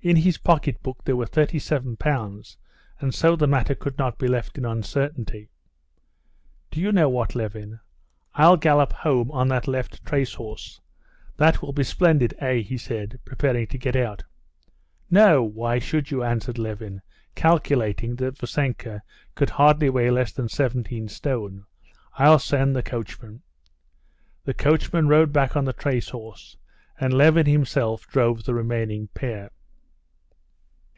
[0.00, 2.56] In the pocketbook there were thirty seven pounds,
[3.00, 5.50] and so the matter could not be left in uncertainty.
[6.70, 7.80] "Do you know what, Levin,
[8.34, 10.80] I'll gallop home on that left trace horse.
[11.36, 12.32] That will be splendid.
[12.38, 14.22] Eh?" he said, preparing to get out.
[15.10, 17.02] "No, why should you?" answered Levin,
[17.34, 19.02] calculating that Vassenka
[19.34, 21.64] could hardly weigh less than seventeen stone.
[22.14, 23.42] "I'll send the coachman."
[24.44, 26.56] The coachman rode back on the trace horse,
[27.00, 29.50] and Levin himself drove the remaining pair.